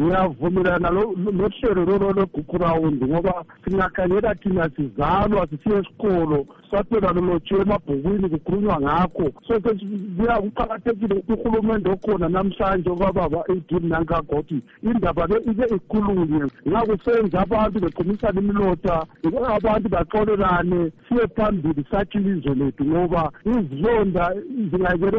[0.00, 9.26] ngiyavumelana nohlelo lolo lwegukurawundi ngoba singakhangela thina sizalwa sisiye esikolo saphela lolotshiwe emabhukwini kukhulunywa ngakho.
[9.46, 16.46] So kuqakathekile ukuthi uhulumende okhona namhlanje obababa eighteen nankagoti indaba le ike ikhulunywe.
[16.66, 19.06] Nxa kusenza abantu beqinisana imilota
[19.56, 24.34] abantu baxolelane siye phambili sakhe ilizwe lethu ngoba izilonda
[24.70, 25.18] zingayekele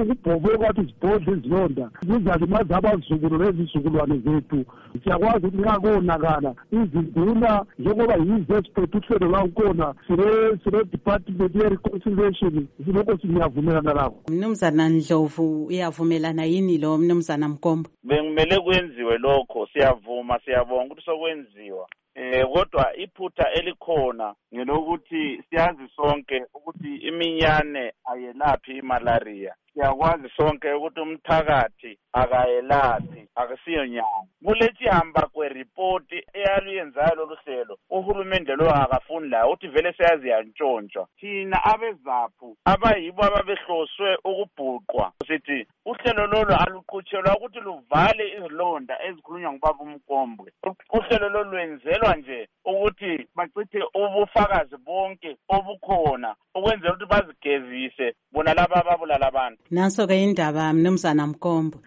[0.00, 4.64] ukubhoboka ukuthi zibhodle izilonda zizalimaza abazukulu lezizukulwane zethu.
[5.02, 14.20] Siyakwazi ukuthi nxa konakala izinduna njengoba yizo eziphethe uhlelo lwakhona sile-department ye-reconciliation silokho siyavumelana lakho
[14.28, 17.90] mnumzana ndlovu uyavumelana yini lo mnumzana mkombo?
[18.04, 21.86] Bekumele kwenziwe lokho siyavuma siyabonga ukuthi sokwenziwa.
[22.14, 29.54] Eh kodwa iphutha elikhona ngelokuthi siyazi sonke ukuthi iminyane ayelaphi imalaria.
[29.72, 33.15] Siyakwazi sonke ukuthi umthakathi akayelaphi.
[33.36, 41.58] Akusiyo nyanga kulethihamba kweripoti eyaluyenzayo lolu hlelo uhulumende lo akafuni layo ukuthi vele seyaziyantshontshwa thina
[41.64, 45.12] abezaphu abayibo ababehloswe ukubhuqwa.
[45.26, 50.52] Sithi uhlelo lolo aluqhutshelwa ukuthi luvale izilonda ezikhulunywa ngubaba umkombwe.
[50.96, 59.28] Uhlelo lolu lwenzelwa nje ukuthi bachithe ubufakazi bonke obukhona ukwenzela ukuthi bazigezise bona laba ababulala
[59.28, 59.58] abantu.
[59.70, 61.78] Nanso-ke indaba mnumzana mkombo.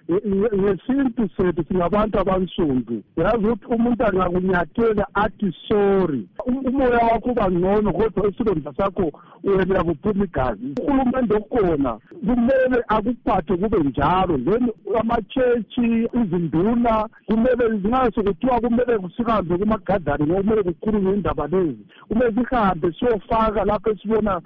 [0.60, 3.04] Ngesintu sethu singabantu abansundu.
[3.18, 6.28] Yazi ukuthi umuntu angakunyathela athi sorry.
[6.46, 9.12] Umoya wakho uba ngcono kodwa isilonda sakho
[9.44, 10.74] uyelela kuphuma igazi.
[10.82, 14.38] Uhulumende okhona kumele akuphathe kube njalo.
[14.38, 21.86] Then amatshetshi izinduna kumele nxa sekuthiwa kumele sihambe kumagadani ngoba kumele kukhulunywe indaba lezi.
[22.08, 24.42] Kumele sihambe siyofaka lapho esibona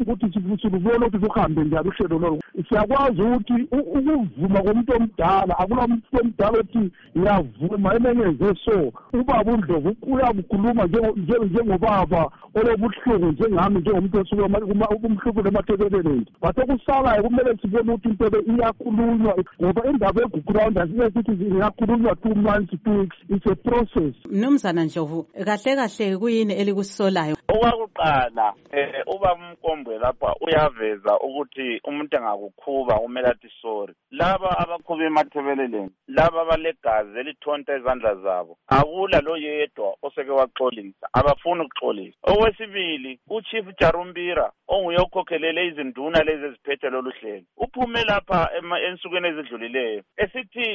[0.00, 6.58] ukuthi silubona ukuthi luhambe njani uhlelo lolo siyakwazi ukuthi ukuvuma komuntu omdala akula muntu omdala
[6.58, 14.42] othi ngiyavuma emenyenze so ubaba undlovu uyakukhuluma njengobaba olobuhlungu njengami njengomuntu osuke
[15.06, 21.44] umhluphulo emathebeleleni but okusalayo kumele sibone ukuthi into le iyakhulunywa ngoba indaba egugurawundi asike sithi
[21.44, 24.14] ingakhulunywa two months two weeks it's a process.
[24.30, 27.36] Mnumzana ndlovu kahle kahle kuyini elikusolayo?
[27.48, 33.94] Okwakuqala um ubaba umkombwe lapha uyaveza ukuthi umuntu engakukhuba kumele athi sorry.
[34.10, 42.18] Laba abakhuba emathebeleleni laba abalegazi elithonta izandla zabo akula lo yedwa oseke waxolisa abafuni ukuxolisa.
[42.22, 48.50] Okwesibili uchief jarumbira onguye okhokhelele izinduna lezi eziphethe lolu hlelo uphume lapha
[48.86, 50.66] ensukwini ezidlulileyo esithi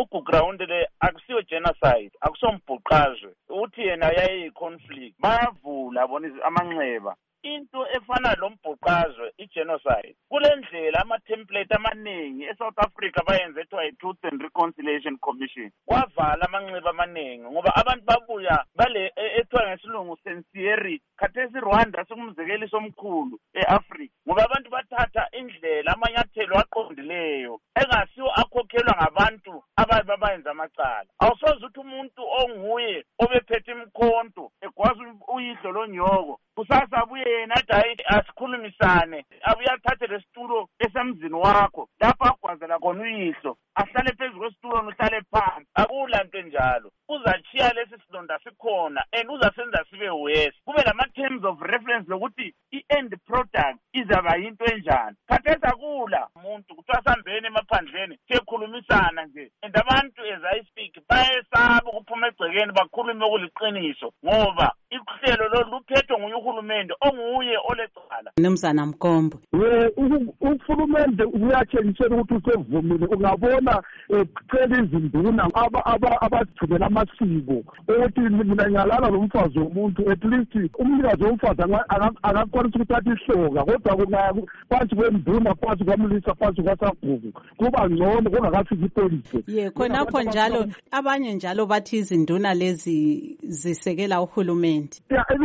[0.00, 3.30] ugugrawundi le akusiyo genocide akusombhuqazwe
[3.62, 12.78] uthi yena yayiyi-conflict bayavula bona amanxeba into efana lombhuqazwe i-genocide kule ndlela ama-template amaningi e-south
[12.78, 15.70] africa bayenze ethiwa i-truth and reconciliation commission.
[15.86, 21.04] Kwavala amanxiba amaningi ngoba abantu babuya bale ethiwa ngesilungu sincerity.
[21.16, 30.08] Khathesi irwanda sikumzekeliso omkhulu e-afrika ngoba abantu bathatha indlela amanyathelo aqondileyo engasiwo akhokhelwa ngabantu ababe
[30.08, 31.08] babayenza amacala.
[31.18, 35.02] Awusoze ukuthi umuntu onguye obephethe imkhonto egwaza
[35.34, 36.40] uyihlo lonyoko
[36.74, 39.24] kusasa abuye yena hayi asikhulumisane.
[39.42, 41.88] Abuye athathe lesitulo esemzini wakho.
[42.00, 43.56] Lapho agwazela khona uyihlo.
[43.74, 45.68] Ahlale phezu kwesitulo uhlale phansi.
[45.74, 46.92] Akula nto enjalo.
[47.08, 50.56] Uzachiya lesi silonda sikhona and uzasenza sibe worse.
[50.64, 55.16] Kube lama-terms of reference lokuthi i-end product izaba yinto enjani.
[55.28, 56.28] Khathesi akula.
[56.36, 59.50] Umuntu kuthiwa sambeni emaphandleni siyekhulumisana nje.
[59.62, 66.34] And abantu as i speak bayesaba ukuphuma egcekeni bakhulume okuliqiniso ngoba ihlelo lolu luphethwe nguye
[66.34, 69.36] uhulumende onguye olecala mnumzana mkombo.
[70.40, 73.06] Uhulumende uyatshengisela ukuthi usevumile.
[73.06, 75.50] Ungabona ecela izinduna
[76.20, 77.56] abazigcinela amasiko
[77.88, 81.62] ukuthi mina ngiyalala lomfazi womuntu at least umnikazi womfazi
[82.22, 89.44] akakwanisa ukuthi athi ihloka kodwa phansi kwenduna phansi kwamlisa phansi kwasagugu kuba ngcono kungakafiki ipolisi.
[89.46, 94.83] Ye khonapho njalo abanye njalo bathi izinduna lezi zisekela uhulumende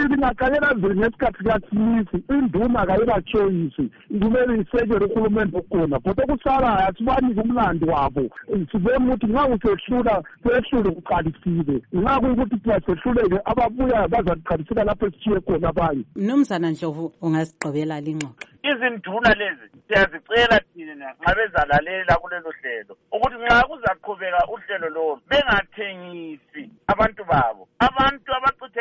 [0.09, 3.89] lingaqalela nzeli ngesikhathi kasimisi induna kayilachoyisi
[4.21, 8.23] kumele isekele uhulumende okhona kodwa okusalayo asibanike umlando wabo.
[8.71, 11.81] Sibone ukuthi nxa kusehlula sehlule kuqalisile.
[11.93, 16.03] Nxa kuyukuthi thina sehluleke ababuyayo bazaqalisela lapho esitshiye khona abanye.
[16.15, 18.47] Mnumzana ndlovu ungasigqibela lingxoxo.
[18.63, 27.23] Izinduna lezi siyazicela thina nxa bezalalela kulelo hlelo ukuthi nxa kuzaqhubeka uhlelo lolu bengathengisi abantu
[27.31, 27.67] babo.
[27.79, 28.18] Abantu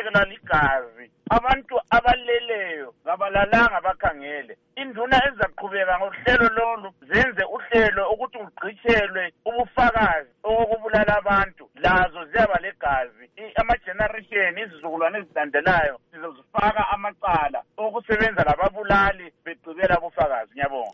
[0.09, 4.57] abachithekelwa ligazi abantu abaleleyo kabalalanga bakhangele.
[4.75, 11.69] Induna ezizaqhubeka ngohlelo lolu zenze uhlelo ukuthi kugqitshelwe ubufakazi okokubu abulala abantu.
[11.75, 13.25] Lazo ziyaba legazi.
[13.55, 19.33] Ama-generation izizukulwane ezilandelayo sizozifaka amacala okusebenza lababulali